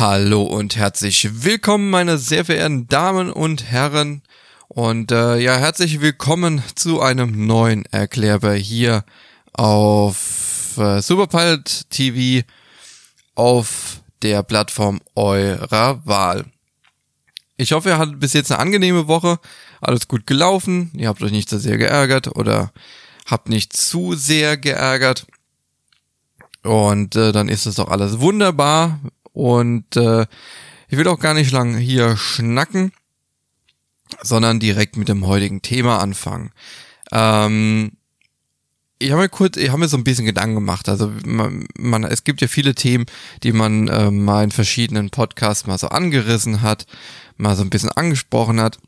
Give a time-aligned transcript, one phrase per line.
[0.00, 4.22] Hallo und herzlich willkommen, meine sehr verehrten Damen und Herren.
[4.68, 9.04] Und äh, ja, herzlich willkommen zu einem neuen Erklärer hier
[9.52, 12.46] auf äh, Superpilot TV
[13.34, 16.46] auf der Plattform eurer Wahl.
[17.58, 19.38] Ich hoffe, ihr hattet bis jetzt eine angenehme Woche.
[19.82, 20.90] Alles gut gelaufen.
[20.94, 22.72] Ihr habt euch nicht so sehr geärgert oder
[23.26, 25.26] habt nicht zu sehr geärgert.
[26.62, 28.98] Und äh, dann ist es doch alles wunderbar.
[29.32, 30.26] Und äh,
[30.88, 32.92] ich will auch gar nicht lang hier schnacken,
[34.22, 36.50] sondern direkt mit dem heutigen Thema anfangen.
[37.12, 37.92] Ähm,
[38.98, 40.88] ich habe mir kurz, ich habe mir so ein bisschen Gedanken gemacht.
[40.88, 43.06] Also man, man es gibt ja viele Themen,
[43.42, 46.86] die man äh, mal in verschiedenen Podcasts mal so angerissen hat,
[47.36, 48.78] mal so ein bisschen angesprochen hat.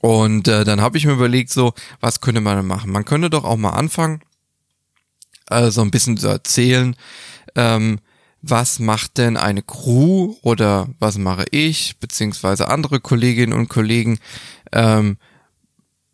[0.00, 2.90] Und äh, dann habe ich mir überlegt, so, was könnte man machen?
[2.90, 4.20] Man könnte doch auch mal anfangen,
[5.48, 6.96] äh, so ein bisschen zu erzählen,
[7.54, 8.00] ähm,
[8.42, 14.18] was macht denn eine Crew oder was mache ich, beziehungsweise andere Kolleginnen und Kollegen
[14.72, 15.16] ähm,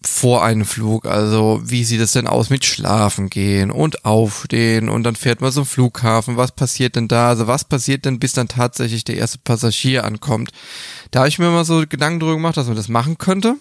[0.06, 1.06] vor einem Flug.
[1.06, 5.53] Also wie sieht es denn aus mit Schlafen gehen und aufstehen und dann fährt man
[5.53, 6.36] zum Flughafen.
[6.36, 7.28] Was passiert denn da?
[7.28, 10.50] Also was passiert denn, bis dann tatsächlich der erste Passagier ankommt?
[11.11, 13.56] Da habe ich mir mal so Gedanken drüber gemacht, dass man das machen könnte.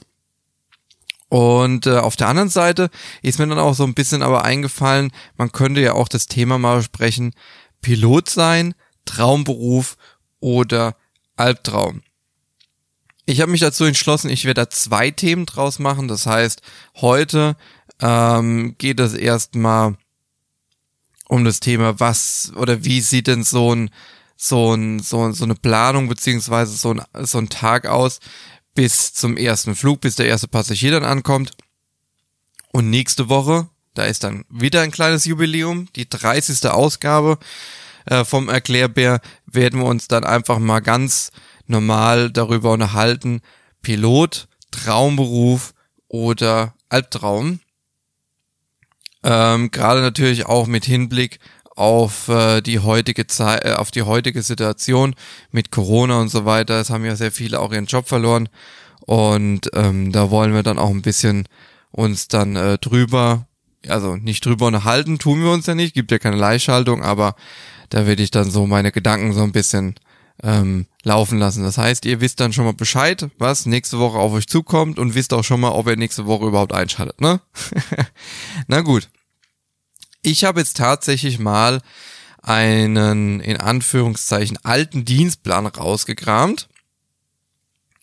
[1.29, 2.91] Und äh, auf der anderen Seite
[3.23, 6.59] ist mir dann auch so ein bisschen aber eingefallen, man könnte ja auch das Thema
[6.59, 7.33] mal besprechen,
[7.83, 8.73] Pilot sein,
[9.05, 9.97] Traumberuf
[10.39, 10.95] oder
[11.35, 12.01] Albtraum.
[13.25, 16.07] Ich habe mich dazu entschlossen, ich werde da zwei Themen draus machen.
[16.07, 16.61] Das heißt,
[16.95, 17.55] heute
[18.01, 19.95] ähm, geht es erstmal
[21.29, 23.91] um das Thema, was oder wie sieht denn so ein
[24.35, 28.19] so ein so, so eine Planung beziehungsweise so ein so ein Tag aus
[28.75, 31.51] bis zum ersten Flug, bis der erste Passagier dann ankommt.
[32.71, 36.69] Und nächste Woche da ist dann wieder ein kleines Jubiläum, die 30.
[36.69, 37.37] Ausgabe
[38.05, 41.31] äh, vom Erklärbär, werden wir uns dann einfach mal ganz
[41.67, 43.41] normal darüber unterhalten,
[43.81, 45.73] Pilot, Traumberuf
[46.07, 47.59] oder Albtraum.
[49.23, 51.39] Ähm, Gerade natürlich auch mit Hinblick
[51.75, 55.15] auf äh, die heutige Zeit, äh, auf die heutige Situation
[55.51, 56.79] mit Corona und so weiter.
[56.79, 58.49] Es haben ja sehr viele auch ihren Job verloren
[59.01, 61.47] und ähm, da wollen wir dann auch ein bisschen
[61.91, 63.47] uns dann äh, drüber
[63.87, 67.35] also nicht drüber unterhalten, tun wir uns ja nicht, gibt ja keine Leihschaltung, aber
[67.89, 69.95] da werde ich dann so meine Gedanken so ein bisschen
[70.41, 71.63] ähm, laufen lassen.
[71.63, 75.15] Das heißt, ihr wisst dann schon mal Bescheid, was nächste Woche auf euch zukommt und
[75.15, 77.41] wisst auch schon mal, ob ihr nächste Woche überhaupt einschaltet, ne?
[78.67, 79.09] Na gut.
[80.21, 81.81] Ich habe jetzt tatsächlich mal
[82.41, 86.69] einen in Anführungszeichen alten Dienstplan rausgekramt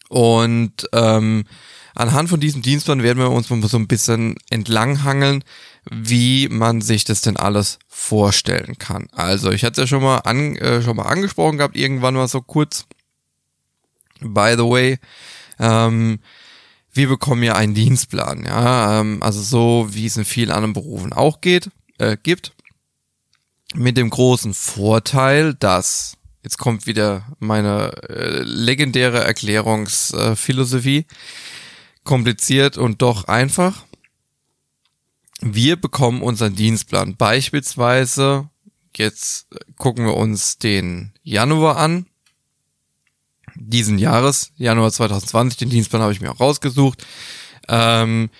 [0.08, 1.44] und ähm,
[2.00, 5.44] anhand von diesem Dienstplan werden wir uns so ein bisschen entlanghangeln,
[5.90, 9.08] wie man sich das denn alles vorstellen kann.
[9.12, 12.28] Also ich hatte es ja schon mal, an, äh, schon mal angesprochen gehabt, irgendwann mal
[12.28, 12.86] so kurz.
[14.20, 14.98] By the way,
[15.58, 16.20] ähm,
[16.92, 21.12] wir bekommen ja einen Dienstplan, ja, ähm, also so wie es in vielen anderen Berufen
[21.12, 22.52] auch geht, äh, gibt.
[23.74, 31.04] Mit dem großen Vorteil, dass jetzt kommt wieder meine äh, legendäre Erklärungsphilosophie, äh,
[32.04, 33.84] kompliziert und doch einfach
[35.40, 37.16] wir bekommen unseren Dienstplan.
[37.16, 38.48] Beispielsweise,
[38.94, 42.06] jetzt gucken wir uns den Januar an.
[43.54, 47.06] Diesen Jahres, Januar 2020, den Dienstplan habe ich mir auch rausgesucht.
[47.68, 48.30] Ähm,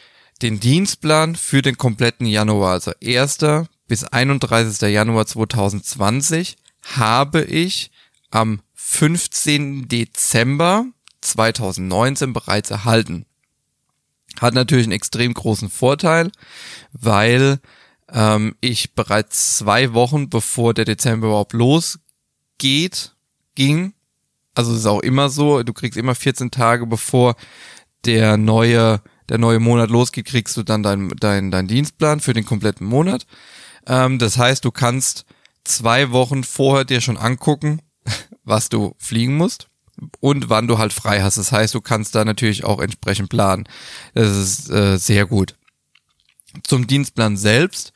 [0.42, 3.38] den Dienstplan für den kompletten Januar, also 1.
[3.86, 4.80] bis 31.
[4.92, 7.90] Januar 2020, habe ich
[8.30, 9.88] am 15.
[9.88, 10.86] Dezember
[11.20, 13.26] 2019 bereits erhalten.
[14.38, 16.30] Hat natürlich einen extrem großen Vorteil,
[16.92, 17.58] weil
[18.12, 23.14] ähm, ich bereits zwei Wochen bevor der Dezember überhaupt losgeht,
[23.54, 23.94] ging.
[24.54, 27.36] Also es ist auch immer so, du kriegst immer 14 Tage bevor
[28.04, 32.44] der neue, der neue Monat losgeht, kriegst du dann dein, dein, dein Dienstplan für den
[32.44, 33.26] kompletten Monat.
[33.86, 35.24] Ähm, das heißt, du kannst
[35.64, 37.82] zwei Wochen vorher dir schon angucken,
[38.44, 39.69] was du fliegen musst
[40.20, 41.38] und wann du halt frei hast.
[41.38, 43.68] Das heißt, du kannst da natürlich auch entsprechend planen.
[44.14, 45.56] Das ist äh, sehr gut.
[46.62, 47.92] Zum Dienstplan selbst.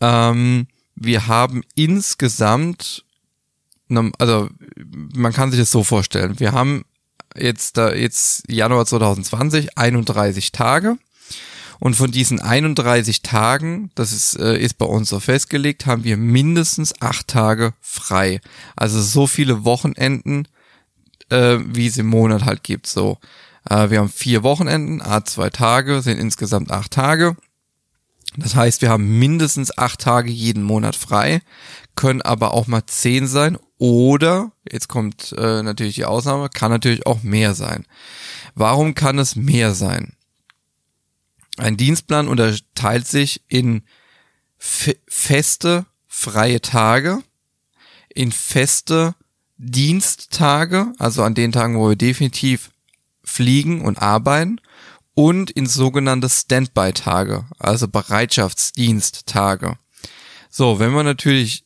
[0.00, 3.04] Ähm, wir haben insgesamt,
[4.18, 4.48] also
[5.14, 6.40] man kann sich das so vorstellen.
[6.40, 6.84] Wir haben
[7.36, 10.96] jetzt da jetzt Januar 2020 31 Tage.
[11.78, 16.16] Und von diesen 31 Tagen, das ist, äh, ist bei uns so festgelegt, haben wir
[16.16, 18.40] mindestens acht Tage frei.
[18.76, 20.48] Also so viele Wochenenden,
[21.30, 22.86] äh, wie es im Monat halt gibt.
[22.86, 23.18] So,
[23.68, 27.36] äh, wir haben vier Wochenenden, a zwei Tage, sind insgesamt acht Tage.
[28.36, 31.40] Das heißt, wir haben mindestens acht Tage jeden Monat frei,
[31.94, 37.06] können aber auch mal zehn sein oder, jetzt kommt äh, natürlich die Ausnahme, kann natürlich
[37.06, 37.86] auch mehr sein.
[38.54, 40.14] Warum kann es mehr sein?
[41.56, 43.82] Ein Dienstplan unterteilt sich in
[44.58, 47.22] feste freie Tage,
[48.08, 49.14] in feste
[49.58, 52.70] Diensttage, also an den Tagen, wo wir definitiv
[53.22, 54.60] fliegen und arbeiten,
[55.14, 59.78] und in sogenannte Standby-Tage, also Bereitschaftsdiensttage.
[60.50, 61.64] So, wenn man natürlich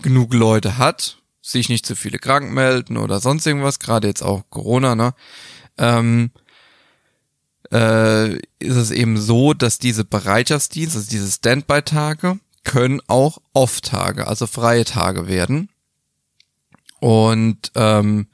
[0.00, 4.44] genug Leute hat, sich nicht zu viele krank melden oder sonst irgendwas, gerade jetzt auch
[4.48, 5.12] Corona, ne,
[5.76, 6.30] ähm,
[7.72, 14.46] äh, ist es eben so, dass diese Bereitschaftsdienste, also diese Standby-Tage, können auch Off-Tage, also
[14.46, 15.68] freie Tage werden.
[17.02, 18.28] Und ähm,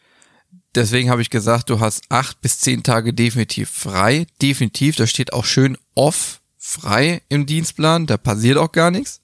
[0.74, 4.26] deswegen habe ich gesagt, du hast acht bis zehn Tage definitiv frei.
[4.42, 9.22] Definitiv, da steht auch schön off frei im Dienstplan, da passiert auch gar nichts.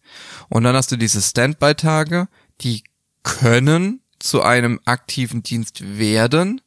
[0.49, 2.29] Und dann hast du diese Standby-Tage,
[2.63, 2.85] die
[3.23, 6.63] können zu einem aktiven Dienst werden.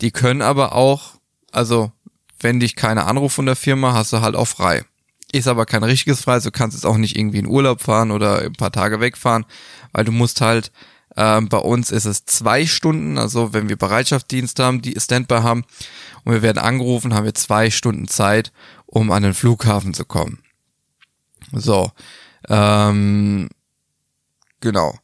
[0.00, 1.16] Die können aber auch,
[1.52, 1.92] also
[2.40, 4.82] wenn dich keiner anruft von der Firma, hast du halt auch frei.
[5.30, 8.38] Ist aber kein richtiges frei, du kannst jetzt auch nicht irgendwie in Urlaub fahren oder
[8.38, 9.44] ein paar Tage wegfahren,
[9.92, 10.72] weil du musst halt,
[11.18, 15.64] ähm, bei uns ist es zwei Stunden, also wenn wir Bereitschaftsdienst haben, die Standby haben
[16.22, 18.52] und wir werden angerufen, haben wir zwei Stunden Zeit,
[18.86, 20.38] um an den Flughafen zu kommen.
[21.50, 21.90] So,
[22.48, 23.48] ähm,
[24.60, 24.96] genau.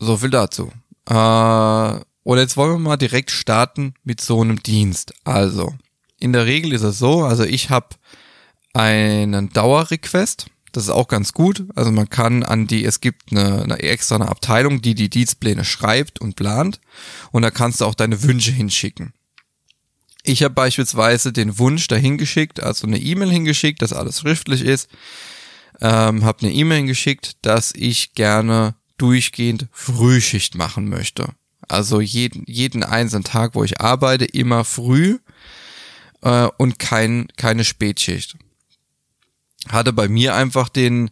[0.00, 0.72] So viel dazu.
[1.08, 5.14] Äh, und jetzt wollen wir mal direkt starten mit so einem Dienst.
[5.22, 5.72] Also,
[6.18, 7.90] in der Regel ist es so, also ich habe
[8.74, 10.46] einen Dauerrequest.
[10.72, 11.64] Das ist auch ganz gut.
[11.74, 15.64] Also man kann an die, es gibt eine, eine extra eine Abteilung, die die Dienstpläne
[15.64, 16.80] schreibt und plant.
[17.32, 19.12] Und da kannst du auch deine Wünsche hinschicken.
[20.24, 24.90] Ich habe beispielsweise den Wunsch dahin geschickt, also eine E-Mail hingeschickt, dass alles schriftlich ist.
[25.80, 31.28] Ähm, habe eine E-Mail hingeschickt, dass ich gerne durchgehend Frühschicht machen möchte.
[31.68, 35.18] Also jeden, jeden einzelnen Tag, wo ich arbeite, immer früh
[36.22, 38.36] äh, und kein, keine Spätschicht.
[39.68, 41.10] Hatte bei mir einfach den,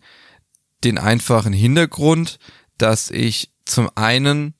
[0.84, 2.38] den einfachen Hintergrund,
[2.78, 4.54] dass ich zum einen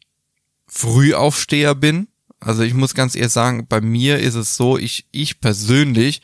[0.67, 2.09] Frühaufsteher bin.
[2.41, 6.23] Also ich muss ganz ehrlich sagen, bei mir ist es so, ich, ich persönlich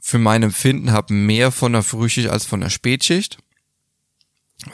[0.00, 3.38] für mein Empfinden habe mehr von der Frühschicht als von der Spätschicht.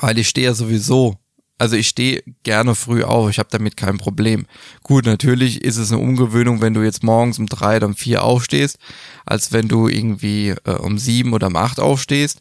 [0.00, 1.18] Weil ich stehe ja sowieso
[1.58, 4.46] also ich stehe gerne früh auf, ich habe damit kein Problem.
[4.82, 8.24] Gut, natürlich ist es eine Umgewöhnung, wenn du jetzt morgens um drei oder um vier
[8.24, 8.78] aufstehst,
[9.24, 12.40] als wenn du irgendwie äh, um sieben oder um acht aufstehst.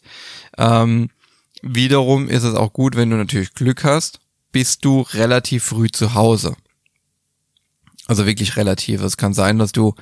[0.58, 1.10] Ähm,
[1.62, 4.20] wiederum ist es auch gut, wenn du natürlich Glück hast,
[4.52, 6.56] bist du relativ früh zu Hause.
[8.08, 9.02] Also wirklich relativ.
[9.02, 9.96] Es kann sein, dass du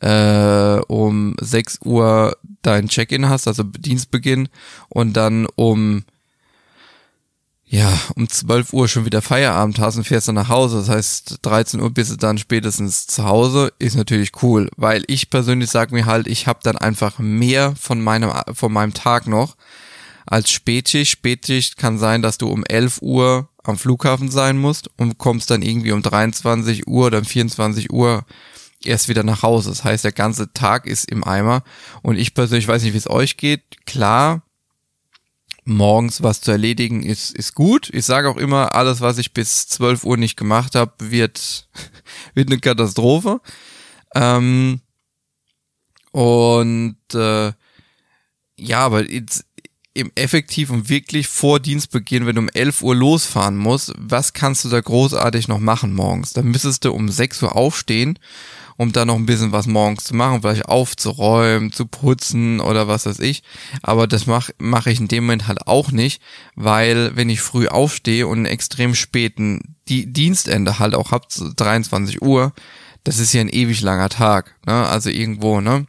[0.00, 4.48] äh, um sechs Uhr dein Check-in hast, also Dienstbeginn,
[4.88, 6.04] und dann um
[7.72, 10.78] ja, um 12 Uhr schon wieder Feierabend hast und fährst dann nach Hause.
[10.78, 15.30] Das heißt, 13 Uhr bist du dann spätestens zu Hause, ist natürlich cool, weil ich
[15.30, 19.56] persönlich sage mir halt, ich habe dann einfach mehr von meinem, von meinem Tag noch
[20.26, 21.12] als Spätschicht.
[21.12, 25.62] Spätschicht kann sein, dass du um 11 Uhr am Flughafen sein musst und kommst dann
[25.62, 28.24] irgendwie um 23 Uhr oder um 24 Uhr
[28.82, 29.68] erst wieder nach Hause.
[29.68, 31.62] Das heißt, der ganze Tag ist im Eimer
[32.02, 33.62] und ich persönlich weiß nicht, wie es euch geht.
[33.86, 34.42] Klar,
[35.64, 37.90] morgens was zu erledigen ist, ist gut.
[37.92, 41.68] Ich sage auch immer, alles, was ich bis 12 Uhr nicht gemacht habe, wird,
[42.34, 43.40] wird eine Katastrophe.
[44.14, 44.80] Ähm,
[46.12, 47.52] und äh,
[48.56, 49.04] ja, aber
[49.92, 54.64] im effektiv und wirklich vor Dienstbeginn, wenn du um 11 Uhr losfahren musst, was kannst
[54.64, 56.32] du da großartig noch machen morgens?
[56.32, 58.18] Da müsstest du um 6 Uhr aufstehen
[58.80, 63.04] um da noch ein bisschen was morgens zu machen, vielleicht aufzuräumen, zu putzen oder was
[63.04, 63.42] weiß ich.
[63.82, 66.22] Aber das mache mach ich in dem Moment halt auch nicht,
[66.54, 72.22] weil wenn ich früh aufstehe und einen extrem späten die Dienstende halt auch hab, 23
[72.22, 72.54] Uhr,
[73.04, 74.86] das ist ja ein ewig langer Tag, ne?
[74.86, 75.86] Also irgendwo, ne?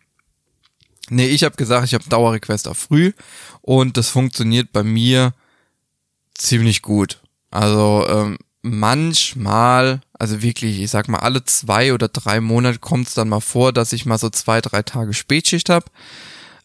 [1.09, 3.13] Nee, ich habe gesagt, ich habe Dauerrequest auf früh
[3.61, 5.33] und das funktioniert bei mir
[6.35, 7.21] ziemlich gut.
[7.51, 13.15] Also ähm, manchmal, also wirklich, ich sag mal, alle zwei oder drei Monate kommt es
[13.15, 15.87] dann mal vor, dass ich mal so zwei, drei Tage Spätschicht habe.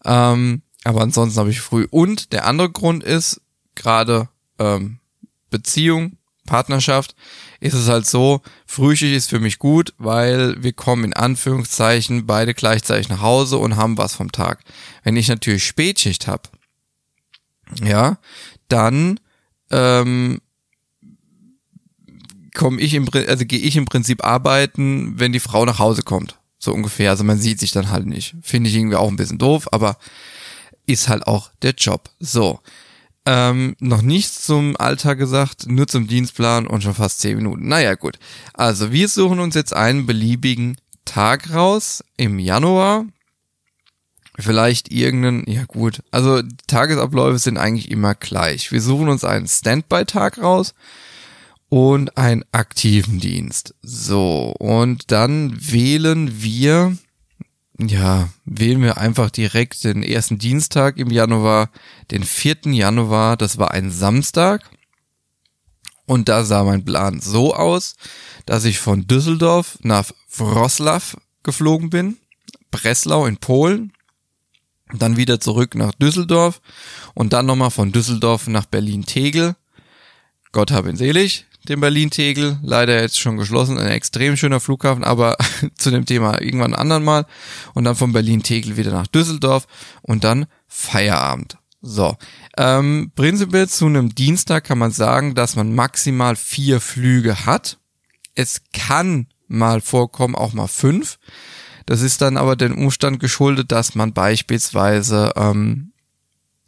[0.05, 1.87] Ähm, aber ansonsten habe ich früh.
[1.91, 3.41] Und der andere Grund ist,
[3.75, 4.99] gerade ähm,
[5.49, 7.17] Beziehung, Partnerschaft,
[7.59, 12.53] ist es halt so, Frühschicht ist für mich gut, weil wir kommen in Anführungszeichen beide
[12.53, 14.61] gleichzeitig nach Hause und haben was vom Tag.
[15.03, 16.51] Wenn ich natürlich Spätschicht habe,
[17.83, 18.19] ja,
[18.69, 19.19] dann
[19.71, 20.43] ähm,
[22.57, 26.39] komme ich im also gehe ich im Prinzip arbeiten, wenn die Frau nach Hause kommt.
[26.59, 27.11] So ungefähr.
[27.11, 28.35] Also man sieht sich dann halt nicht.
[28.43, 29.99] Finde ich irgendwie auch ein bisschen doof, aber
[30.87, 32.11] ist halt auch der Job.
[32.19, 32.61] So.
[33.27, 37.69] Ähm, noch nichts zum Alltag gesagt, nur zum Dienstplan und schon fast zehn Minuten.
[37.69, 38.19] Naja, gut.
[38.55, 43.05] Also wir suchen uns jetzt einen beliebigen Tag raus im Januar.
[44.39, 48.71] Vielleicht irgendeinen, ja gut, also Tagesabläufe sind eigentlich immer gleich.
[48.71, 50.75] Wir suchen uns einen Standby-Tag raus
[51.69, 53.75] und einen aktiven Dienst.
[53.83, 56.97] So, und dann wählen wir
[57.79, 61.71] ja, wählen wir einfach direkt den ersten Dienstag im Januar,
[62.11, 62.73] den 4.
[62.73, 64.63] Januar, das war ein Samstag.
[66.07, 67.97] Und da sah mein Plan so aus,
[68.47, 72.17] dass ich von Düsseldorf nach Wroclaw geflogen bin,
[72.71, 73.93] Breslau in Polen,
[74.95, 76.63] dann wieder zurück nach Düsseldorf
[77.15, 79.57] und dann nochmal von Düsseldorf nach Berlin-Tegel.
[80.53, 82.59] Gott hab ihn selig, den Berlin-Tegel.
[82.63, 85.37] Leider jetzt schon geschlossen, ein extrem schöner Flughafen, aber
[85.77, 87.27] zu dem Thema irgendwann anderen Mal.
[87.75, 89.67] Und dann von Berlin-Tegel wieder nach Düsseldorf
[90.03, 91.59] und dann Feierabend.
[91.83, 92.17] So,
[92.57, 97.79] ähm, prinzipiell zu einem Dienstag kann man sagen, dass man maximal vier Flüge hat.
[98.35, 101.19] Es kann mal vorkommen, auch mal fünf.
[101.87, 105.93] Das ist dann aber den Umstand geschuldet, dass man beispielsweise ähm,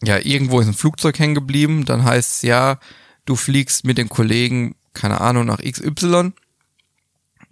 [0.03, 1.85] ja irgendwo ist ein Flugzeug hängen geblieben.
[1.85, 2.79] Dann heißt es ja,
[3.25, 6.33] du fliegst mit den Kollegen keine Ahnung, nach XY.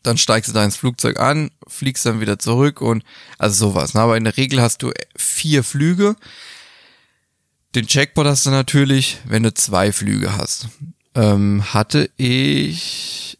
[0.03, 3.05] Dann steigst du da ins Flugzeug an, fliegst dann wieder zurück und
[3.38, 3.95] also sowas.
[3.95, 4.00] Ne?
[4.00, 6.17] Aber in der Regel hast du vier Flüge.
[7.75, 10.69] Den Checkpot hast du natürlich, wenn du zwei Flüge hast.
[11.15, 13.38] Ähm, hatte ich,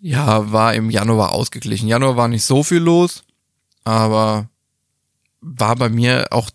[0.00, 1.88] ja, war im Januar ausgeglichen.
[1.88, 3.22] Januar war nicht so viel los,
[3.84, 4.48] aber
[5.40, 6.50] war bei mir auch,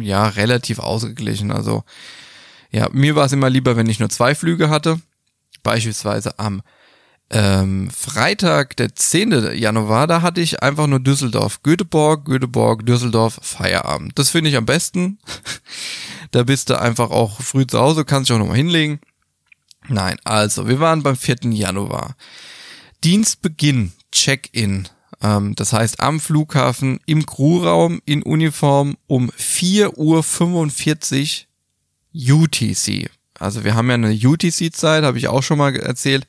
[0.00, 1.50] ja, relativ ausgeglichen.
[1.50, 1.84] Also,
[2.70, 5.00] ja, mir war es immer lieber, wenn ich nur zwei Flüge hatte
[5.62, 6.62] beispielsweise am
[7.32, 9.56] ähm, Freitag, der 10.
[9.56, 14.18] Januar, da hatte ich einfach nur Düsseldorf, Göteborg, Göteborg, Düsseldorf, Feierabend.
[14.18, 15.18] Das finde ich am besten.
[16.30, 19.00] da bist du einfach auch früh zu Hause, kannst dich auch nochmal hinlegen.
[19.88, 21.36] Nein, also, wir waren beim 4.
[21.44, 22.16] Januar.
[23.02, 24.88] Dienstbeginn, Check-in.
[25.22, 31.46] Ähm, das heißt, am Flughafen, im Crewraum, in Uniform um 4.45
[32.14, 33.10] Uhr UTC.
[33.38, 36.26] Also wir haben ja eine UTC-Zeit, habe ich auch schon mal erzählt.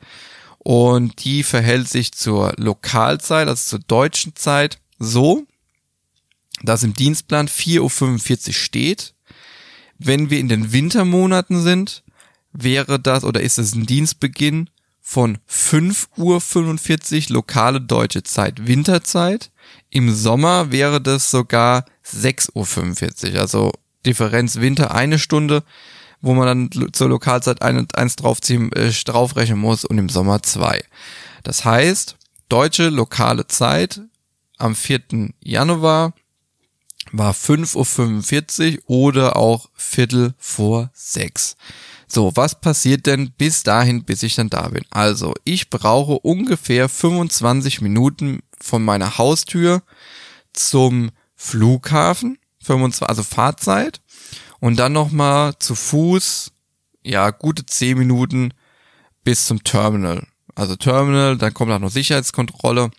[0.60, 5.46] Und die verhält sich zur Lokalzeit, also zur deutschen Zeit, so,
[6.62, 9.14] dass im Dienstplan 4.45 Uhr steht.
[10.00, 12.04] Wenn wir in den Wintermonaten sind,
[12.54, 14.70] wäre das oder ist es ein Dienstbeginn
[15.02, 19.52] von 5.45 Uhr lokale deutsche Zeit, Winterzeit.
[19.90, 23.74] Im Sommer wäre das sogar 6.45 Uhr, also
[24.06, 25.64] Differenz Winter eine Stunde,
[26.24, 30.84] wo man dann zur Lokalzeit ein, eins draufziehen, äh, draufrechnen muss und im Sommer zwei.
[31.44, 32.15] Das heißt,
[32.48, 34.01] deutsche lokale Zeit
[34.58, 35.34] am 4.
[35.44, 36.13] Januar
[37.12, 41.58] war 5.45 Uhr oder auch Viertel vor sechs.
[42.08, 44.86] So, was passiert denn bis dahin, bis ich dann da bin?
[44.92, 49.84] Also, ich brauche ungefähr 25 Minuten von meiner Haustür
[50.53, 54.00] zum Flughafen, 25, also Fahrzeit
[54.63, 56.53] und dann nochmal zu Fuß,
[57.03, 58.53] ja, gute zehn Minuten
[59.25, 60.25] bis zum Terminal.
[60.55, 62.89] Also Terminal, dann kommt auch noch Sicherheitskontrolle.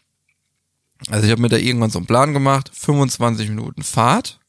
[1.09, 4.41] Also ich habe mir da irgendwann so einen Plan gemacht, 25 Minuten Fahrt,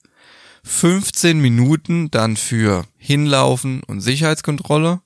[0.66, 5.00] 15 Minuten dann für Hinlaufen und Sicherheitskontrolle.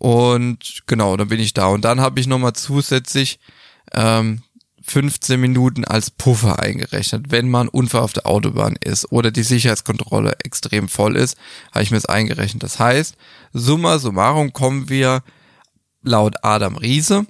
[0.00, 1.66] Und genau, dann bin ich da.
[1.66, 3.38] Und dann habe ich nochmal zusätzlich
[3.92, 4.42] ähm,
[4.86, 10.36] 15 Minuten als Puffer eingerechnet, wenn man Unfall auf der Autobahn ist oder die Sicherheitskontrolle
[10.44, 11.36] extrem voll ist,
[11.72, 12.62] habe ich mir das eingerechnet.
[12.62, 13.16] Das heißt,
[13.52, 15.22] summa summarum kommen wir
[16.02, 17.26] laut Adam Riese,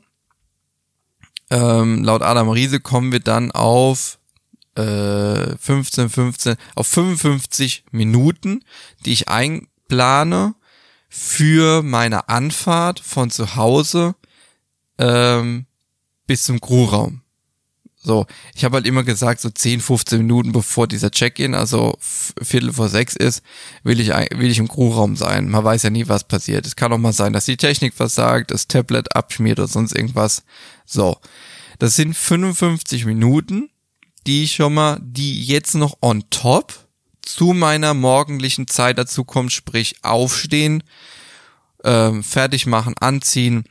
[1.50, 4.18] ähm, laut Adam Riese kommen wir dann auf
[4.74, 8.64] äh, 15, 15, auf 55 Minuten,
[9.04, 10.54] die ich einplane
[11.08, 14.16] für meine Anfahrt von zu Hause
[14.98, 15.66] ähm,
[16.26, 17.23] bis zum Crewraum.
[18.06, 22.74] So, ich habe halt immer gesagt, so 10, 15 Minuten bevor dieser Check-in, also Viertel
[22.74, 23.42] vor sechs ist,
[23.82, 25.48] will ich, will ich im Crewraum sein.
[25.48, 26.66] Man weiß ja nie, was passiert.
[26.66, 30.42] Es kann auch mal sein, dass die Technik versagt, das Tablet abschmiert oder sonst irgendwas.
[30.84, 31.16] So,
[31.78, 33.70] das sind 55 Minuten,
[34.26, 36.74] die ich schon mal, die jetzt noch on top
[37.22, 40.84] zu meiner morgendlichen Zeit dazu kommt, sprich aufstehen,
[41.84, 43.64] ähm, fertig machen, anziehen,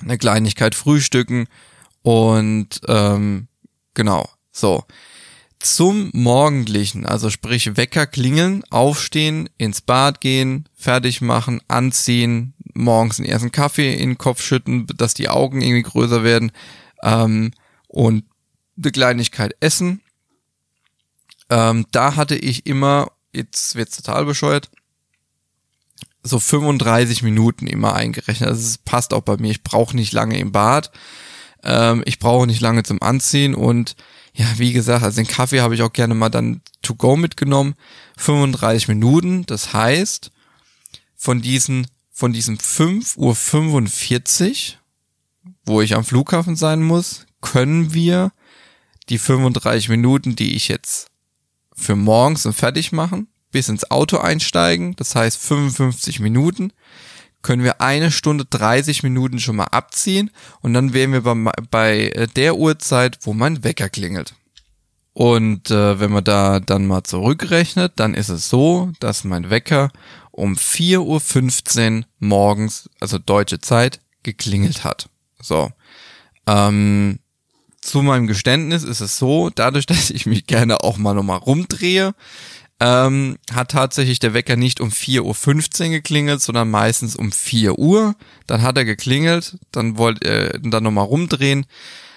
[0.00, 1.46] eine Kleinigkeit frühstücken,
[2.04, 3.48] und ähm,
[3.94, 4.84] genau, so.
[5.58, 13.28] Zum Morgendlichen, also sprich Wecker klingeln, aufstehen, ins Bad gehen, fertig machen, anziehen, morgens einen
[13.30, 16.52] ersten Kaffee in den Kopf schütten, dass die Augen irgendwie größer werden
[17.02, 17.52] ähm,
[17.88, 18.24] und
[18.76, 20.02] eine Kleinigkeit essen.
[21.48, 24.70] Ähm, da hatte ich immer, jetzt wird's total bescheuert,
[26.22, 28.50] so 35 Minuten immer eingerechnet.
[28.50, 29.52] Also es passt auch bei mir.
[29.52, 30.90] Ich brauche nicht lange im Bad.
[31.64, 33.96] Ähm, ich brauche nicht lange zum Anziehen und
[34.34, 37.74] ja, wie gesagt, also den Kaffee habe ich auch gerne mal dann to go mitgenommen.
[38.16, 40.30] 35 Minuten, das heißt,
[41.14, 44.78] von diesen, von diesem 5.45 Uhr,
[45.64, 48.32] wo ich am Flughafen sein muss, können wir
[49.08, 51.08] die 35 Minuten, die ich jetzt
[51.74, 56.72] für morgens und fertig machen, bis ins Auto einsteigen, das heißt 55 Minuten,
[57.44, 60.30] können wir eine Stunde 30 Minuten schon mal abziehen
[60.62, 64.34] und dann wären wir bei, bei der Uhrzeit, wo mein Wecker klingelt.
[65.12, 69.90] Und äh, wenn man da dann mal zurückrechnet, dann ist es so, dass mein Wecker
[70.32, 75.08] um 4.15 Uhr morgens, also deutsche Zeit, geklingelt hat.
[75.40, 75.70] So.
[76.48, 77.20] Ähm,
[77.80, 82.14] zu meinem Geständnis ist es so, dadurch, dass ich mich gerne auch mal nochmal rumdrehe,
[82.80, 88.16] ähm, hat tatsächlich der Wecker nicht um 4.15 Uhr geklingelt, sondern meistens um 4 Uhr.
[88.46, 91.66] Dann hat er geklingelt, dann wollte er dann nochmal rumdrehen,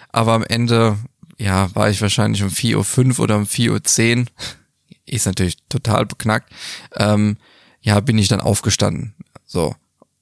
[0.09, 0.97] aber am Ende,
[1.37, 4.25] ja, war ich wahrscheinlich um 4.05 Uhr oder um 4.10 Uhr.
[5.05, 6.51] Ist natürlich total beknackt.
[6.95, 7.37] Ähm,
[7.79, 9.15] ja, bin ich dann aufgestanden.
[9.45, 9.73] So.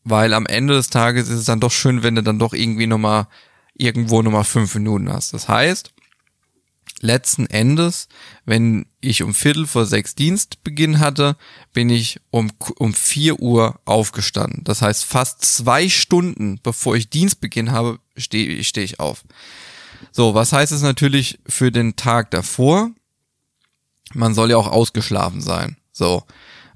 [0.03, 2.85] Weil am Ende des Tages ist es dann doch schön, wenn du dann doch irgendwie
[2.85, 3.25] nochmal
[3.73, 5.33] irgendwo nochmal fünf Minuten hast.
[5.33, 5.91] Das heißt,
[7.01, 8.07] letzten Endes,
[8.45, 11.37] wenn ich um Viertel vor sechs Dienstbeginn hatte,
[11.73, 14.63] bin ich um, um vier Uhr aufgestanden.
[14.63, 19.23] Das heißt, fast zwei Stunden bevor ich Dienstbeginn habe, stehe steh ich auf.
[20.11, 22.91] So, was heißt es natürlich für den Tag davor?
[24.13, 25.77] Man soll ja auch ausgeschlafen sein.
[25.91, 26.23] So,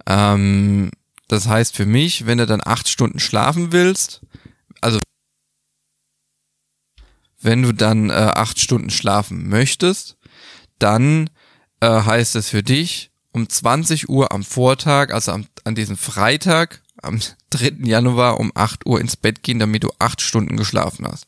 [0.06, 0.92] ähm,
[1.28, 4.22] das heißt für mich, wenn du dann acht Stunden schlafen willst,
[4.82, 5.02] also
[7.42, 10.18] wenn du dann äh, acht Stunden schlafen möchtest,
[10.80, 11.30] dann
[11.82, 16.82] äh, heißt es für dich um 20 Uhr am Vortag, also am, an diesem Freitag,
[17.02, 17.20] am
[17.52, 17.86] 3.
[17.86, 21.28] Januar um 8 Uhr ins Bett gehen, damit du acht Stunden geschlafen hast.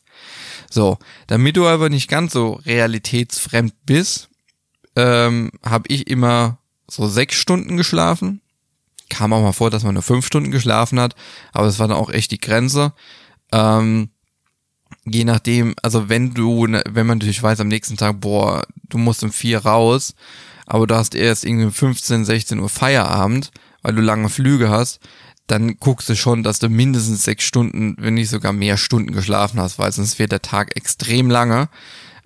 [0.70, 4.28] So, damit du aber nicht ganz so realitätsfremd bist,
[4.96, 8.40] ähm, habe ich immer so sechs Stunden geschlafen.
[9.08, 11.14] Kam auch mal vor, dass man nur fünf Stunden geschlafen hat,
[11.52, 12.92] aber es war dann auch echt die Grenze.
[13.50, 14.10] Ähm,
[15.04, 18.98] je nachdem, also wenn du, ne, wenn man natürlich weiß am nächsten Tag, boah, du
[18.98, 20.14] musst um vier raus,
[20.66, 23.50] aber du hast erst irgendwie um 15, 16 Uhr Feierabend,
[23.82, 25.00] weil du lange Flüge hast,
[25.46, 29.60] dann guckst du schon, dass du mindestens sechs Stunden, wenn nicht sogar mehr Stunden geschlafen
[29.60, 31.68] hast, weil sonst wird der Tag extrem lange.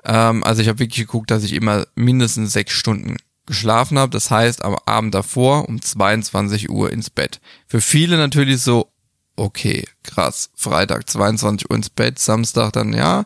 [0.05, 4.11] Ähm, also ich habe wirklich geguckt, dass ich immer mindestens sechs Stunden geschlafen habe.
[4.11, 7.41] Das heißt, am Abend davor um 22 Uhr ins Bett.
[7.67, 8.91] Für viele natürlich so,
[9.37, 13.25] okay, krass, Freitag 22 Uhr ins Bett, Samstag dann, ja,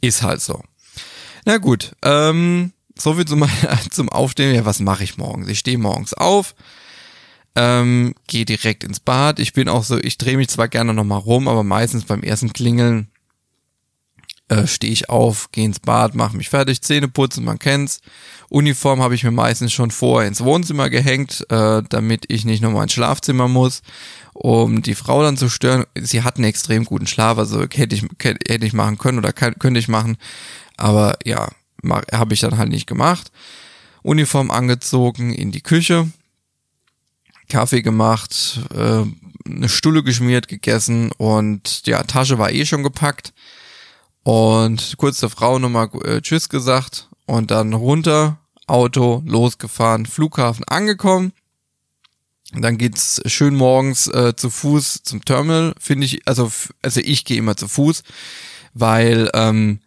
[0.00, 0.62] ist halt so.
[1.44, 3.44] Na gut, ähm, so viel zum,
[3.90, 4.54] zum Aufstehen.
[4.54, 5.48] Ja, was mache ich morgens?
[5.48, 6.54] Ich stehe morgens auf,
[7.54, 9.38] ähm, gehe direkt ins Bad.
[9.38, 12.52] Ich bin auch so, ich drehe mich zwar gerne nochmal rum, aber meistens beim ersten
[12.52, 13.08] Klingeln
[14.48, 18.00] äh, stehe ich auf, gehe ins Bad, mache mich fertig, Zähne putzen, man kennt's.
[18.48, 22.84] Uniform habe ich mir meistens schon vorher ins Wohnzimmer gehängt, äh, damit ich nicht nochmal
[22.84, 23.82] ins Schlafzimmer muss,
[24.32, 25.84] um die Frau dann zu stören.
[25.94, 29.58] Sie hat einen extrem guten Schlaf, also hätte ich, hätte ich machen können oder kann,
[29.58, 30.16] könnte ich machen.
[30.76, 31.48] Aber ja,
[32.12, 33.30] habe ich dann halt nicht gemacht.
[34.02, 36.08] Uniform angezogen, in die Küche,
[37.48, 39.04] Kaffee gemacht, äh,
[39.44, 43.32] eine Stulle geschmiert, gegessen und ja, Tasche war eh schon gepackt.
[44.28, 48.36] Und kurz der Frau nochmal äh, Tschüss gesagt und dann runter,
[48.66, 51.32] Auto, losgefahren, Flughafen angekommen.
[52.52, 57.38] dann geht's schön morgens äh, zu Fuß zum Terminal, finde ich, also, also ich gehe
[57.38, 58.02] immer zu Fuß,
[58.74, 59.80] weil, ähm,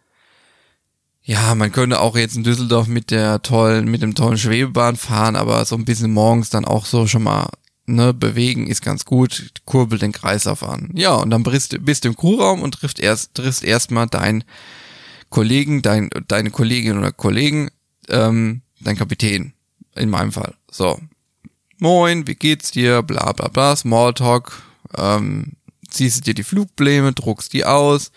[1.22, 5.36] ja, man könnte auch jetzt in Düsseldorf mit der tollen, mit dem tollen Schwebebahn fahren,
[5.36, 7.48] aber so ein bisschen morgens dann auch so schon mal
[7.86, 10.90] ne, bewegen ist ganz gut, kurbelt den Kreislauf an.
[10.94, 14.44] Ja, und dann bist, bist du im Crewraum und triffst erst, triffst erstmal deinen
[15.30, 17.70] Kollegen, dein, deine Kollegin oder Kollegen,
[18.08, 19.54] ähm, dein Kapitän,
[19.96, 20.54] in meinem Fall.
[20.70, 20.98] So.
[21.78, 23.02] Moin, wie geht's dir?
[23.02, 24.62] Bla bla bla, Smalltalk,
[24.96, 25.52] ähm,
[25.88, 28.12] ziehst du dir die Flugpläne, druckst die aus,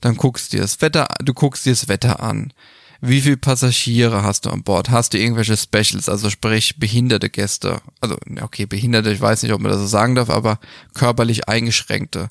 [0.00, 2.52] dann guckst dir das Wetter, du guckst dir das Wetter an
[3.00, 4.90] wie viele Passagiere hast du an Bord?
[4.90, 7.80] Hast du irgendwelche Specials, also sprich behinderte Gäste?
[8.00, 10.58] Also, okay, behinderte, ich weiß nicht, ob man das so sagen darf, aber
[10.94, 12.30] körperlich eingeschränkte.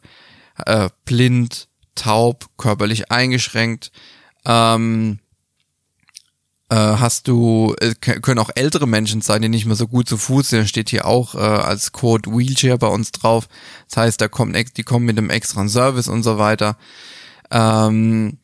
[0.65, 3.91] Äh, blind, taub, körperlich eingeschränkt.
[4.45, 5.19] Ähm,
[6.69, 10.17] äh, hast du, äh, können auch ältere Menschen sein, die nicht mehr so gut zu
[10.17, 13.47] Fuß sind, steht hier auch äh, als Code Wheelchair bei uns drauf.
[13.87, 16.77] Das heißt, da kommen, die kommen mit einem extra Service und so weiter.
[17.49, 18.37] Ähm,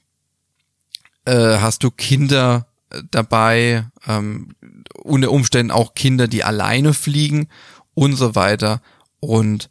[1.25, 4.55] äh, hast du Kinder äh, dabei, ähm,
[5.03, 7.47] unter Umständen auch Kinder, die alleine fliegen
[7.93, 8.81] und so weiter.
[9.19, 9.69] Und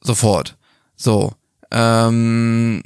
[0.00, 0.56] sofort.
[0.96, 1.32] So,
[1.70, 2.82] ähm,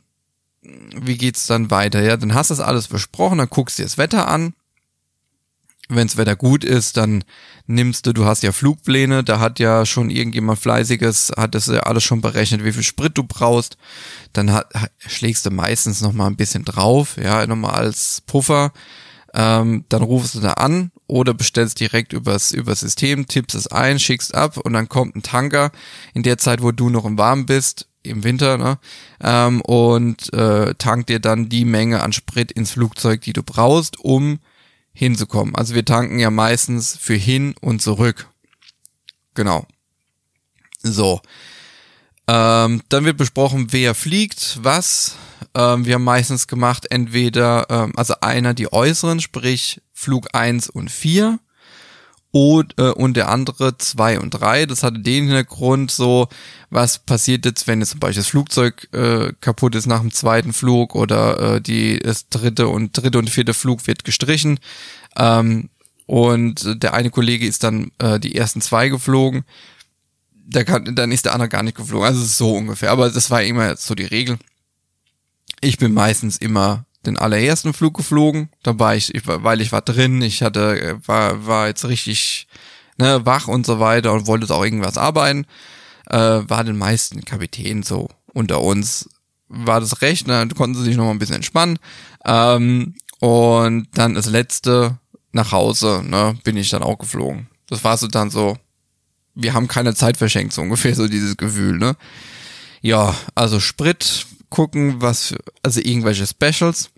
[0.63, 2.03] wie geht's dann weiter?
[2.03, 4.55] Ja, dann hast du das alles besprochen, dann guckst du dir das Wetter an.
[5.89, 7.25] Wenn's Wetter gut ist, dann
[7.67, 11.81] nimmst du, du hast ja Flugpläne, da hat ja schon irgendjemand fleißiges, hat das ja
[11.81, 13.77] alles schon berechnet, wie viel Sprit du brauchst.
[14.33, 14.67] Dann hat,
[14.99, 18.73] schlägst du meistens noch mal ein bisschen drauf, ja, nochmal als Puffer.
[19.35, 23.99] Ähm, dann rufst du da an oder bestellst direkt übers, übers System, tippst es ein,
[23.99, 25.73] schickst ab und dann kommt ein Tanker
[26.13, 28.79] in der Zeit, wo du noch im Warm bist, im Winter, ne?
[29.23, 33.99] Ähm, und äh, tankt dir dann die Menge an Sprit ins Flugzeug, die du brauchst,
[34.01, 34.39] um
[34.93, 35.55] hinzukommen.
[35.55, 38.29] Also wir tanken ja meistens für hin und zurück.
[39.35, 39.67] Genau.
[40.83, 41.21] So.
[42.29, 45.17] Ähm, dann wird besprochen, wer fliegt, was.
[45.55, 50.91] Ähm, wir haben meistens gemacht, entweder, ähm, also einer die äußeren, sprich Flug eins und
[50.91, 51.39] vier
[52.33, 54.67] und, äh, und der andere zwei und drei.
[54.67, 56.29] Das hatte den Hintergrund so,
[56.71, 60.53] was passiert jetzt, wenn jetzt zum Beispiel das Flugzeug äh, kaputt ist nach dem zweiten
[60.53, 64.59] Flug oder äh, die das dritte und dritte und vierte Flug wird gestrichen.
[65.17, 65.69] Ähm,
[66.07, 69.45] und der eine Kollege ist dann äh, die ersten zwei geflogen.
[70.33, 72.07] Der kann, dann ist der andere gar nicht geflogen.
[72.07, 72.91] Also so ungefähr.
[72.91, 74.39] Aber das war immer so die Regel.
[75.61, 78.51] Ich bin meistens immer den allerersten Flug geflogen.
[78.63, 82.47] Da war ich, ich weil ich war drin, ich hatte, war, war jetzt richtig
[82.99, 85.47] ne, wach und so weiter und wollte auch irgendwas arbeiten.
[86.09, 89.09] Äh, war den meisten Kapitänen so unter uns.
[89.49, 90.49] War das recht, ne?
[90.57, 91.79] konnten sie sich noch mal ein bisschen entspannen.
[92.25, 94.99] Ähm, und dann das letzte
[95.33, 97.49] nach Hause, ne, bin ich dann auch geflogen.
[97.69, 98.57] Das war so dann so,
[99.35, 101.97] wir haben keine Zeit verschenkt, so ungefähr so dieses Gefühl, ne.
[102.81, 106.91] Ja, also Sprit gucken, was also irgendwelche Specials.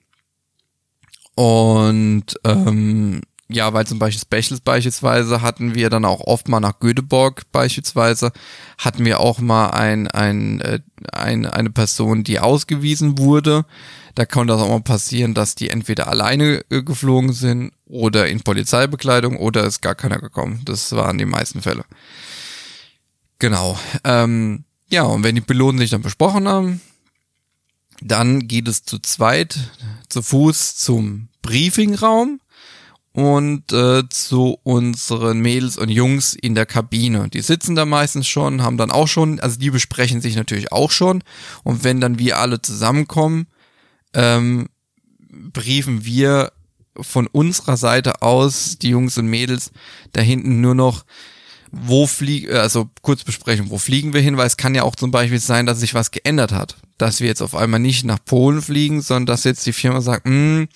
[1.37, 6.81] Und ähm, ja, weil zum Beispiel Specials beispielsweise hatten wir dann auch oft mal nach
[6.81, 8.33] Göteborg beispielsweise,
[8.79, 10.81] hatten wir auch mal ein, ein, äh,
[11.13, 13.65] ein, eine Person, die ausgewiesen wurde.
[14.15, 18.43] Da konnte das auch mal passieren, dass die entweder alleine äh, geflogen sind oder in
[18.43, 20.63] Polizeibekleidung oder ist gar keiner gekommen.
[20.65, 21.85] Das waren die meisten Fälle.
[23.39, 23.79] Genau.
[24.05, 26.81] Ähm, ja, und wenn die Piloten sich dann besprochen haben,
[28.01, 29.59] dann geht es zu zweit
[30.09, 32.41] zu Fuß zum Briefingraum
[33.13, 37.29] und äh, zu unseren Mädels und Jungs in der Kabine.
[37.29, 40.91] Die sitzen da meistens schon, haben dann auch schon, also die besprechen sich natürlich auch
[40.91, 41.23] schon.
[41.63, 43.47] Und wenn dann wir alle zusammenkommen,
[44.15, 44.69] ähm,
[45.31, 46.53] briefen wir
[47.01, 49.71] von unserer Seite aus, die Jungs und Mädels,
[50.13, 51.05] da hinten nur noch,
[51.83, 54.97] wo fliegen, äh, also kurz besprechen, wo fliegen wir hin, weil es kann ja auch
[54.97, 56.77] zum Beispiel sein, dass sich was geändert hat.
[56.99, 60.27] Dass wir jetzt auf einmal nicht nach Polen fliegen, sondern dass jetzt die Firma sagt,
[60.27, 60.69] hm,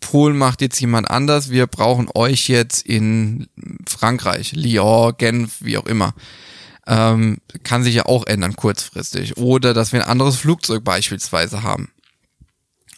[0.00, 3.48] Polen macht jetzt jemand anders, wir brauchen euch jetzt in
[3.88, 6.14] Frankreich, Lyon, Genf, wie auch immer.
[6.86, 9.38] Ähm, kann sich ja auch ändern kurzfristig.
[9.38, 11.90] Oder dass wir ein anderes Flugzeug beispielsweise haben.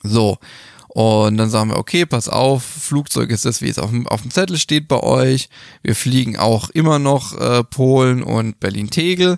[0.02, 0.38] So.
[0.96, 4.22] Und dann sagen wir, okay, pass auf, Flugzeug ist das, wie es auf dem, auf
[4.22, 5.50] dem Zettel steht bei euch.
[5.82, 9.36] Wir fliegen auch immer noch äh, Polen und Berlin-Tegel.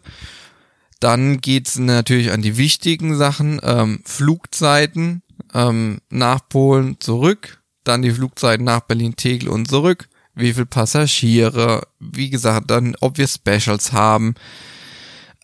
[1.00, 8.12] Dann geht's natürlich an die wichtigen Sachen, ähm, Flugzeiten ähm, nach Polen zurück, dann die
[8.12, 14.36] Flugzeiten nach Berlin-Tegel und zurück, wie viel Passagiere, wie gesagt, dann ob wir Specials haben,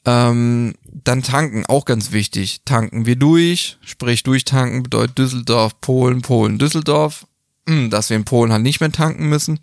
[0.05, 2.63] ähm, dann tanken, auch ganz wichtig.
[2.65, 7.27] Tanken wir durch, sprich durchtanken bedeutet Düsseldorf, Polen, Polen, Düsseldorf.
[7.69, 9.59] Hm, dass wir in Polen halt nicht mehr tanken müssen,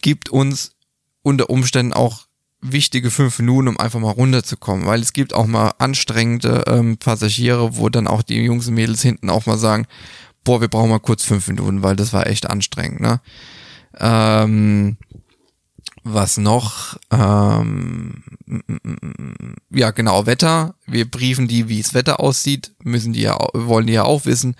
[0.00, 0.72] gibt uns
[1.22, 2.26] unter Umständen auch
[2.60, 7.76] wichtige fünf Minuten, um einfach mal runterzukommen, weil es gibt auch mal anstrengende ähm, Passagiere,
[7.76, 9.86] wo dann auch die Jungs und Mädels hinten auch mal sagen,
[10.42, 13.20] boah, wir brauchen mal kurz fünf Minuten, weil das war echt anstrengend, ne?
[14.00, 14.96] Ähm,
[16.12, 16.96] was noch?
[17.10, 18.22] Ähm,
[19.70, 20.74] ja, genau, Wetter.
[20.86, 24.56] Wir briefen die, wie es Wetter aussieht, müssen die ja, wollen die ja auch wissen.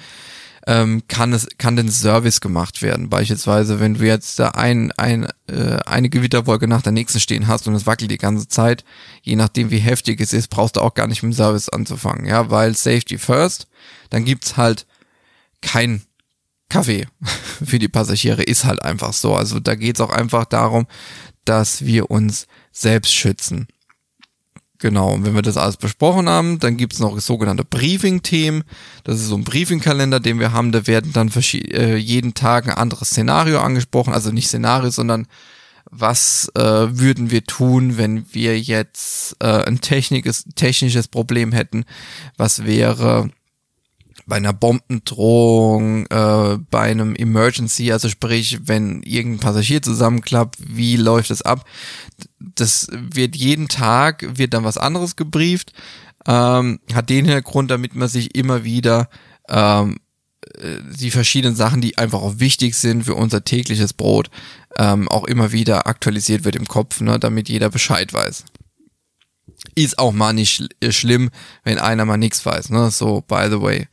[0.66, 3.08] Ähm, kann es, kann denn Service gemacht werden?
[3.08, 7.66] Beispielsweise, wenn du jetzt da ein, ein, äh, eine Gewitterwolke nach der nächsten stehen hast
[7.66, 8.84] und es wackelt die ganze Zeit,
[9.22, 12.26] je nachdem wie heftig es ist, brauchst du auch gar nicht mit dem Service anzufangen,
[12.26, 13.66] ja, weil Safety first,
[14.10, 14.86] dann gibt's halt
[15.62, 16.02] kein
[16.68, 17.06] Kaffee
[17.64, 19.34] für die Passagiere, ist halt einfach so.
[19.34, 20.86] Also da geht's auch einfach darum,
[21.48, 23.68] dass wir uns selbst schützen.
[24.80, 28.62] Genau, und wenn wir das alles besprochen haben, dann gibt's noch sogenannte Briefing-Themen.
[29.02, 30.70] Das ist so ein Briefing-Kalender, den wir haben.
[30.70, 34.12] Da werden dann äh, jeden Tag ein anderes Szenario angesprochen.
[34.12, 35.26] Also nicht Szenario, sondern
[35.90, 41.84] was äh, würden wir tun, wenn wir jetzt äh, ein technisches, technisches Problem hätten?
[42.36, 43.30] Was wäre
[44.28, 51.30] bei einer Bombendrohung, äh, bei einem Emergency, also sprich, wenn irgendein Passagier zusammenklappt, wie läuft
[51.30, 51.64] es ab?
[52.38, 55.72] Das wird jeden Tag, wird dann was anderes gebrieft.
[56.26, 59.08] Ähm, hat den Hintergrund, damit man sich immer wieder
[59.48, 59.96] ähm,
[60.58, 64.30] äh, die verschiedenen Sachen, die einfach auch wichtig sind für unser tägliches Brot,
[64.76, 68.44] ähm, auch immer wieder aktualisiert wird im Kopf, ne, damit jeder Bescheid weiß.
[69.74, 71.30] Ist auch mal nicht äh, schlimm,
[71.64, 72.90] wenn einer mal nichts weiß, ne?
[72.90, 73.88] So, by the way.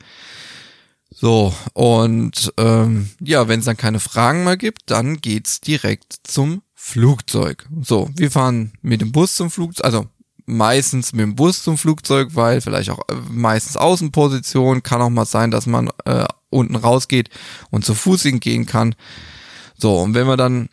[1.11, 6.61] So, und ähm, ja, wenn es dann keine Fragen mehr gibt, dann geht's direkt zum
[6.73, 7.67] Flugzeug.
[7.81, 10.07] So, wir fahren mit dem Bus zum Flugzeug, also
[10.45, 15.25] meistens mit dem Bus zum Flugzeug, weil vielleicht auch äh, meistens Außenposition, kann auch mal
[15.25, 17.29] sein, dass man äh, unten rausgeht
[17.69, 18.95] und zu Fuß hingehen kann.
[19.77, 20.69] So, und wenn wir dann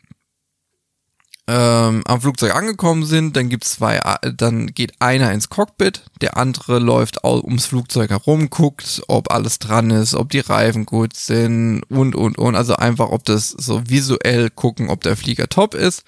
[1.49, 4.01] ähm, am Flugzeug angekommen sind, dann gibt's zwei,
[4.37, 9.91] dann geht einer ins Cockpit, der andere läuft ums Flugzeug herum, guckt, ob alles dran
[9.91, 14.51] ist, ob die Reifen gut sind und und und, also einfach, ob das so visuell
[14.51, 16.05] gucken, ob der Flieger top ist.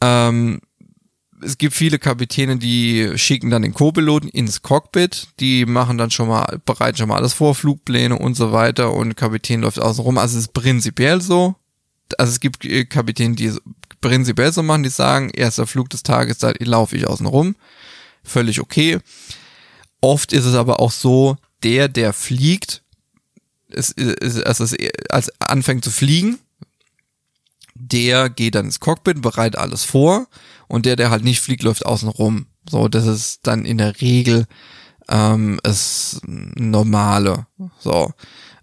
[0.00, 0.60] Ähm,
[1.42, 6.28] es gibt viele Kapitäne, die schicken dann den Co-Piloten ins Cockpit, die machen dann schon
[6.28, 10.18] mal, bereiten schon mal alles vor, Flugpläne und so weiter und Kapitän läuft außen rum.
[10.18, 11.54] Also es ist prinzipiell so.
[12.18, 13.52] Also es gibt äh, Kapitäne, die
[14.04, 17.56] prinzipiell so machen, die sagen, erster Flug des Tages, da laufe ich außen rum.
[18.22, 18.98] Völlig okay.
[20.02, 22.82] Oft ist es aber auch so, der, der fliegt,
[23.70, 24.76] es, es, also es,
[25.08, 26.38] als anfängt zu fliegen,
[27.74, 30.26] der geht dann ins Cockpit, bereitet alles vor
[30.68, 32.46] und der, der halt nicht fliegt, läuft außen rum.
[32.68, 34.46] So, das ist dann in der Regel
[35.08, 37.46] ähm, das Normale.
[37.80, 38.12] So.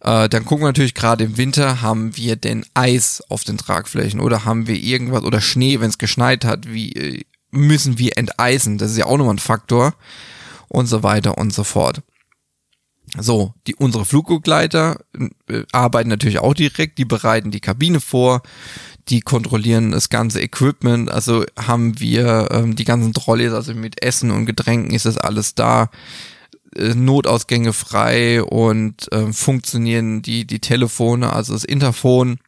[0.01, 4.19] Äh, dann gucken wir natürlich gerade im Winter, haben wir denn Eis auf den Tragflächen
[4.19, 8.77] oder haben wir irgendwas oder Schnee, wenn es geschneit hat, wie äh, müssen wir enteisen?
[8.77, 9.93] Das ist ja auch nochmal ein Faktor
[10.69, 12.01] und so weiter und so fort.
[13.19, 15.01] So, die unsere Flugbegleiter
[15.49, 18.41] äh, arbeiten natürlich auch direkt, die bereiten die Kabine vor,
[19.09, 24.31] die kontrollieren das ganze Equipment, also haben wir ähm, die ganzen Trolleys, also mit Essen
[24.31, 25.89] und Getränken ist das alles da.
[26.75, 32.39] Äh, Notausgänge frei und äh, funktionieren die, die Telefone, also das Interphone,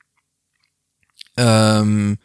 [1.38, 2.18] ähm,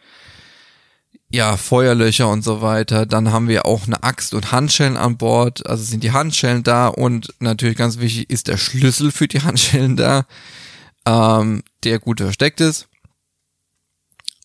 [1.31, 3.05] ja, Feuerlöcher und so weiter.
[3.05, 6.89] Dann haben wir auch eine Axt und Handschellen an Bord, also sind die Handschellen da
[6.89, 10.25] und natürlich ganz wichtig ist der Schlüssel für die Handschellen da,
[11.07, 12.89] ähm, der gut versteckt ist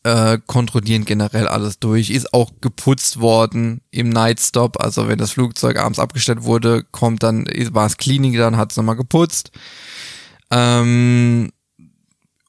[0.04, 2.10] äh, kontrollieren generell alles durch.
[2.10, 4.82] Ist auch geputzt worden im Nightstop.
[4.82, 8.78] Also wenn das Flugzeug abends abgestellt wurde, kommt dann, war es Cleaning, dann hat es
[8.78, 9.52] nochmal geputzt.
[10.52, 11.52] Ähm,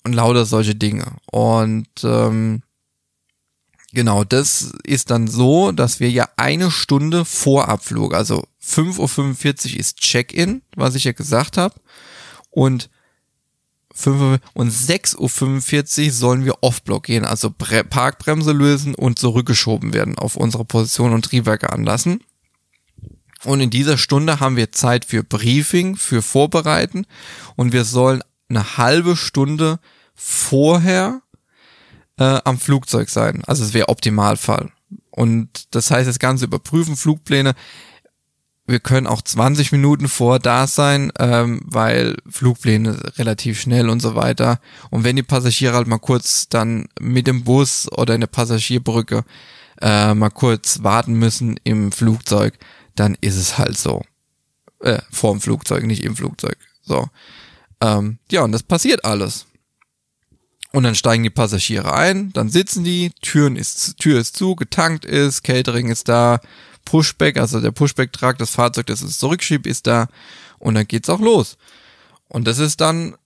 [0.05, 1.17] und lauter solche Dinge.
[1.31, 2.63] Und ähm,
[3.93, 9.81] genau, das ist dann so, dass wir ja eine Stunde vor Abflug, also 5.45 Uhr
[9.81, 11.75] ist Check-in, was ich ja gesagt habe.
[12.51, 12.91] Und
[13.95, 20.19] 5 und 6.45 Uhr sollen wir Off-Block gehen, also Bre Parkbremse lösen und zurückgeschoben werden
[20.19, 22.21] auf unsere Position und Triebwerke anlassen.
[23.45, 27.07] Und in dieser Stunde haben wir Zeit für Briefing, für Vorbereiten
[27.57, 29.79] und wir sollen eine halbe Stunde
[30.15, 31.23] vorher
[32.19, 33.43] äh, am Flugzeug sein.
[33.47, 34.71] Also es wäre Optimalfall.
[35.11, 37.55] Und das heißt, das Ganze überprüfen, Flugpläne
[38.67, 44.15] wir können auch 20 Minuten vor da sein, ähm, weil Flugpläne relativ schnell und so
[44.15, 44.59] weiter.
[44.91, 49.25] Und wenn die Passagiere halt mal kurz dann mit dem Bus oder in der Passagierbrücke
[49.83, 52.55] äh, mal kurz warten müssen im Flugzeug,
[52.95, 54.03] dann ist es halt so.
[54.81, 56.57] Äh, vorm Flugzeug, nicht im Flugzeug.
[56.83, 57.09] So.
[57.81, 59.47] Ähm, ja, und das passiert alles.
[60.73, 65.05] Und dann steigen die Passagiere ein, dann sitzen die, Türen ist, Tür ist zu, getankt
[65.05, 66.41] ist, Catering ist da,
[66.85, 70.09] Pushback, also der Pushback-Trag, das Fahrzeug, das es zurückschiebt, ist da
[70.59, 71.57] und dann geht's auch los.
[72.29, 73.17] Und das ist dann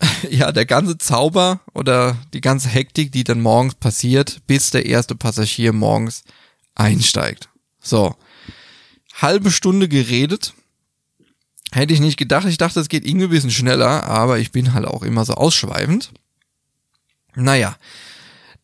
[0.30, 5.14] ja der ganze Zauber oder die ganze Hektik, die dann morgens passiert, bis der erste
[5.14, 6.24] Passagier morgens
[6.74, 7.48] einsteigt.
[7.80, 8.14] So.
[9.14, 10.54] Halbe Stunde geredet.
[11.72, 12.46] Hätte ich nicht gedacht.
[12.46, 15.34] Ich dachte, es geht irgendwie ein bisschen schneller, aber ich bin halt auch immer so
[15.34, 16.12] ausschweifend.
[17.34, 17.76] Naja,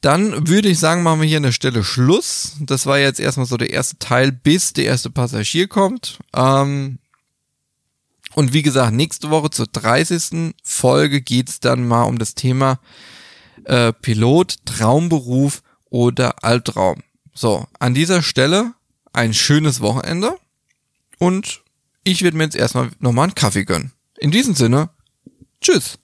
[0.05, 2.57] dann würde ich sagen, machen wir hier an der Stelle Schluss.
[2.61, 6.19] Das war jetzt erstmal so der erste Teil, bis der erste Passagier kommt.
[6.35, 6.99] Ähm,
[8.35, 10.55] und wie gesagt, nächste Woche zur 30.
[10.63, 12.81] Folge geht's dann mal um das Thema
[13.65, 17.03] äh, Pilot, Traumberuf oder Albtraum.
[17.33, 18.75] So, an dieser Stelle
[19.13, 20.37] ein schönes Wochenende
[21.19, 21.63] und
[22.03, 23.93] ich werde mir jetzt erstmal nochmal einen Kaffee gönnen.
[24.19, 24.91] In diesem Sinne,
[25.63, 25.99] tschüss.